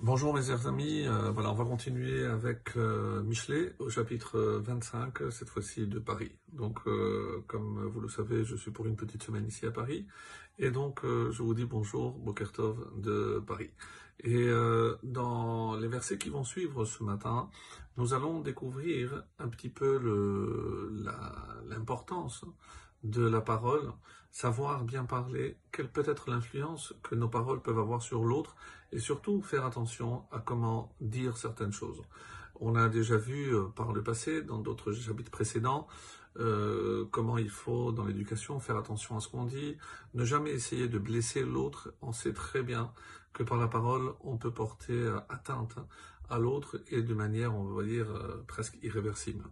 [0.00, 5.48] Bonjour mes amis, euh, voilà, on va continuer avec euh, Michelet au chapitre 25, cette
[5.48, 6.30] fois-ci de Paris.
[6.52, 10.06] Donc, euh, comme vous le savez, je suis pour une petite semaine ici à Paris,
[10.60, 13.72] et donc euh, je vous dis bonjour, Bokertov de Paris.
[14.20, 17.50] Et euh, dans les versets qui vont suivre ce matin,
[17.96, 19.98] nous allons découvrir un petit peu
[21.66, 22.44] l'importance
[23.04, 23.92] de la parole,
[24.30, 28.56] savoir bien parler, quelle peut être l'influence que nos paroles peuvent avoir sur l'autre,
[28.92, 32.02] et surtout faire attention à comment dire certaines choses.
[32.60, 35.86] On a déjà vu euh, par le passé, dans d'autres chapitres précédents,
[36.38, 39.76] euh, comment il faut, dans l'éducation, faire attention à ce qu'on dit,
[40.14, 41.92] ne jamais essayer de blesser l'autre.
[42.00, 42.92] On sait très bien
[43.44, 45.76] par la parole, on peut porter euh, atteinte
[46.28, 49.44] à l'autre et de manière, on va dire, euh, presque irréversible.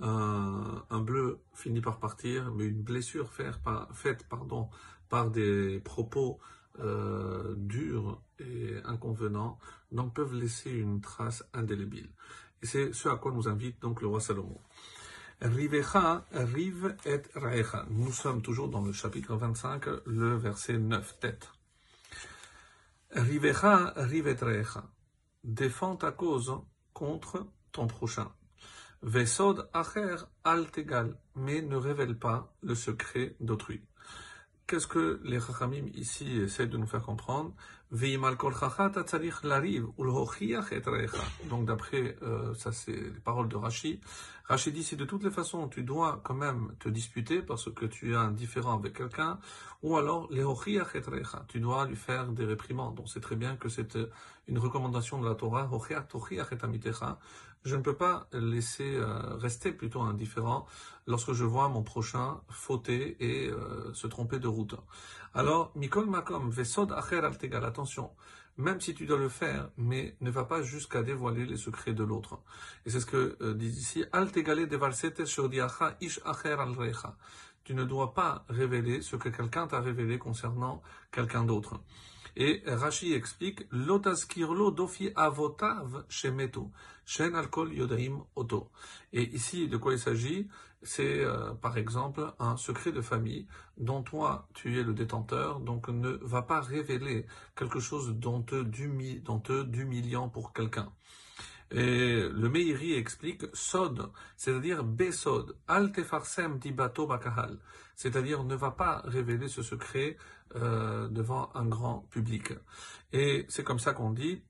[0.00, 4.68] Un, bleu finit par partir, mais une blessure faite pardon,
[5.08, 6.40] par des propos
[6.80, 9.58] euh, durs et inconvenants,
[9.92, 12.08] donc peuvent laisser une trace indélébile.
[12.62, 14.58] Et c'est ce à quoi nous invite donc le roi Salomon.
[15.40, 17.86] Rivecha, rive et raecha.
[17.90, 21.52] Nous sommes toujours dans le chapitre 25, le verset 9, tête.
[23.14, 24.90] Rivecha, rive et raecha.
[25.44, 26.50] Défends ta cause
[26.94, 28.32] contre ton prochain.
[29.02, 33.82] Vesod acher al tegal, mais ne révèle pas le secret d'autrui.
[34.66, 37.52] Qu'est-ce que les Chachamim ici essaient de nous faire comprendre?
[41.50, 44.00] Donc d'après, euh, ça c'est les paroles de Rashi.
[44.44, 47.84] Rashi dit si de toutes les façons tu dois quand même te disputer parce que
[47.84, 49.38] tu as un différent avec quelqu'un,
[49.82, 50.30] ou alors.
[51.48, 52.94] Tu dois lui faire des réprimandes.
[52.94, 54.10] Donc c'est très bien que c'est euh,
[54.48, 55.68] une recommandation de la Torah.
[57.64, 60.66] Je ne peux pas laisser euh, rester plutôt indifférent
[61.06, 64.74] lorsque je vois mon prochain fauter et euh, se tromper de route.
[65.32, 68.10] Alors, Mikol Makom, Vesod Acher al Tegal, attention,
[68.56, 72.02] même si tu dois le faire, mais ne va pas jusqu'à dévoiler les secrets de
[72.02, 72.40] l'autre.
[72.84, 77.16] Et c'est ce que euh, dit ici, Al Tegale devalsete shodiacha ish acher al recha.
[77.62, 81.80] Tu ne dois pas révéler ce que quelqu'un t'a révélé concernant quelqu'un d'autre.
[82.36, 86.70] Et Rashi explique, Lotaskirlo dofi avotav shemetu,
[87.04, 88.70] shen alkol yodaim oto.
[89.12, 90.48] Et ici, de quoi il s'agit?
[90.82, 95.88] C'est euh, par exemple un secret de famille dont toi tu es le détenteur, donc
[95.88, 100.90] ne va pas révéler quelque chose d'honteux, d'humiliant pour quelqu'un.
[101.74, 107.58] Et le Meiri explique Sod, c'est-à-dire Besod, Al tefarsem dibato bakahal,
[107.96, 110.18] c'est-à-dire ne va pas révéler ce secret
[110.54, 112.52] euh, devant un grand public.
[113.12, 114.42] Et c'est comme ça qu'on dit,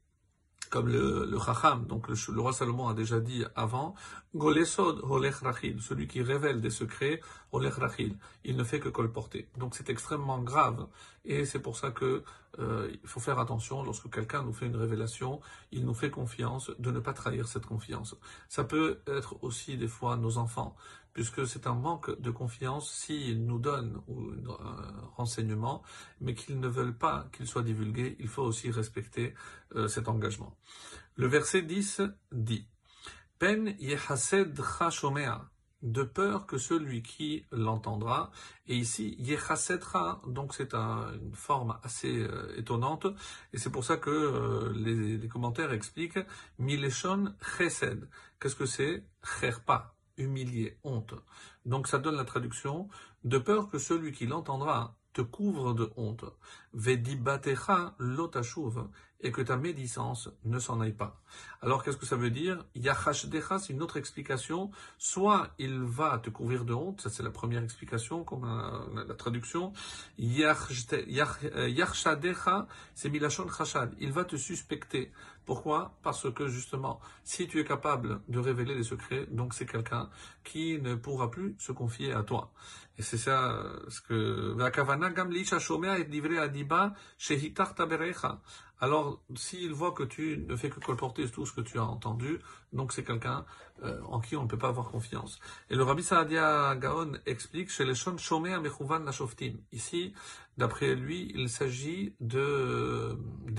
[0.72, 3.94] comme le, Chacham, donc le, roi Salomon a déjà dit avant,
[4.34, 7.20] Golesod holech rachil, celui qui révèle des secrets,
[7.52, 9.50] holech rachil, il ne fait que colporter.
[9.58, 10.86] Donc c'est extrêmement grave,
[11.26, 12.24] et c'est pour ça que
[12.58, 16.70] euh, il faut faire attention lorsque quelqu'un nous fait une révélation, il nous fait confiance,
[16.78, 18.16] de ne pas trahir cette confiance.
[18.48, 20.74] Ça peut être aussi des fois nos enfants,
[21.12, 24.00] puisque c'est un manque de confiance s'ils nous donnent
[26.20, 29.34] mais qu'ils ne veulent pas qu'il soit divulgué, il faut aussi respecter
[29.74, 30.56] euh, cet engagement.
[31.16, 32.02] Le verset 10
[32.32, 32.66] dit
[33.38, 35.48] Pen yehased chashomea,
[35.82, 38.30] de peur que celui qui l'entendra,
[38.68, 43.06] et ici yechasedra, donc c'est un- une forme assez euh, étonnante,
[43.52, 46.20] et c'est pour ça que euh, les, commentaires expliquent
[46.58, 48.08] mileshon chesed.
[48.38, 49.04] Qu'est-ce que c'est?
[50.18, 51.14] Humilié, honte.
[51.64, 52.88] Donc ça donne la traduction
[53.24, 56.24] de peur que celui qui l'entendra te couvre de honte.
[56.74, 58.88] Vedibatecha lotashuv,
[59.22, 61.20] et que ta médisance ne s'en aille pas.
[61.60, 62.64] Alors qu'est-ce que ça veut dire?
[62.74, 64.70] Yachashdecha, c'est une autre explication.
[64.98, 68.44] Soit il va te couvrir de honte, ça c'est la première explication, comme
[68.94, 69.72] la, traduction.
[70.18, 73.94] Euh, Yachshadecha, c'est milachon chashad.
[74.00, 75.12] Il va te suspecter.
[75.44, 75.96] Pourquoi?
[76.02, 80.08] Parce que justement, si tu es capable de révéler les secrets, donc c'est quelqu'un
[80.44, 82.52] qui ne pourra plus se confier à toi.
[82.98, 84.54] Et c'est ça euh, ce que
[88.80, 92.40] Alors, s'il voit que tu ne fais que colporter tout ce que tu as entendu,
[92.72, 93.44] donc c'est quelqu'un
[93.84, 95.38] euh, en qui on ne peut pas avoir confiance.
[95.70, 98.60] Et le Rabbi Saadia Gaon explique chez les Shon Shomea
[99.04, 99.58] Lashoftim.
[99.70, 100.14] Ici,
[100.58, 103.16] d'après lui, il s'agit de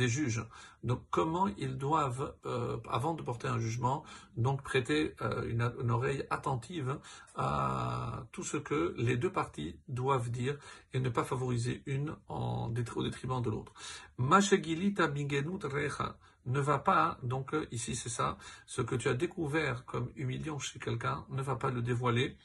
[0.07, 0.43] juges.
[0.83, 4.03] Donc, comment ils doivent, euh, avant de porter un jugement,
[4.37, 6.97] donc prêter euh, une, oreille attentive
[7.35, 10.57] à tout ce que les deux parties doivent dire
[10.93, 13.73] et ne pas favoriser une en, au détriment de l'autre.
[14.17, 16.17] Mashegilita mingenut recha.
[16.45, 20.77] Ne va pas, donc ici c'est ça, ce que tu as découvert comme humiliant chez
[20.77, 22.35] quelqu'un, ne va pas le dévoiler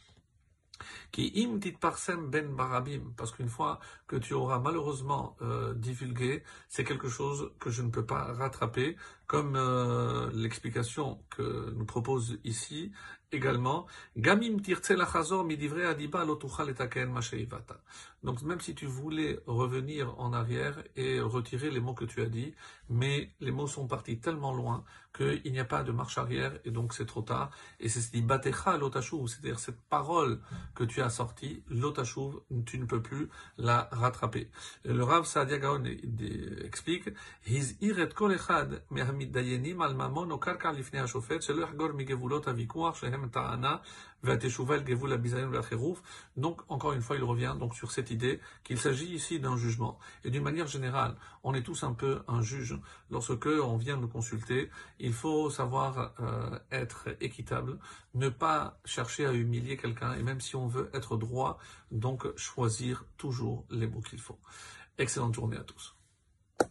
[1.10, 6.84] Qui im parsem ben barabim, parce qu'une fois que tu auras malheureusement euh, divulgué, c'est
[6.84, 8.96] quelque chose que je ne peux pas rattraper,
[9.28, 12.90] comme euh, l'explication que nous propose ici
[13.30, 13.86] également.
[14.16, 14.56] Gamim
[18.22, 22.26] Donc même si tu voulais revenir en arrière et retirer les mots que tu as
[22.26, 22.54] dit,
[22.88, 24.82] mais les mots sont partis tellement loin
[25.16, 27.50] qu'il n'y a pas de marche arrière et donc c'est trop tard.
[27.81, 30.40] Et c'est ce dit batecha l'otashuv, c'est-à-dire cette parole
[30.74, 34.50] que tu as sortie, l'otashuv, tu ne peux plus la rattraper.
[34.84, 35.84] Le Rav Saadia Gaon
[36.64, 37.08] explique,
[37.46, 38.08] his iret
[39.18, 43.75] המתדיינים על ממון או קרקע לפני השופט, שלא יחגור מגבולות הוויכוח שהם טענה
[44.24, 46.01] והתשובה אל גבול הביזיון והחירוף.
[46.38, 50.00] Donc, encore une fois, il revient donc sur cette idée qu'il s'agit ici d'un jugement.
[50.24, 52.80] Et d'une manière générale, on est tous un peu un juge.
[53.12, 54.69] Lorsque on vient nous consulter,
[55.00, 57.80] il faut savoir euh, être équitable,
[58.15, 61.59] ne pas chercher à humilier quelqu'un, et même si on veut être droit,
[61.91, 64.39] donc choisir toujours les mots qu'il faut.
[64.97, 65.95] Excellente journée à tous.